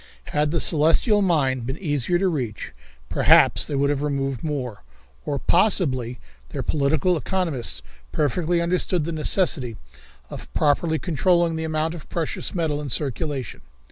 [0.33, 2.73] Had the celestial mine been easier to reach,
[3.07, 4.81] perhaps they would have removed more,
[5.25, 6.17] or, possibly,
[6.49, 9.77] their political economists perfectly understood the necessity
[10.31, 13.61] of properly controlling the amount of precious metal in circulation.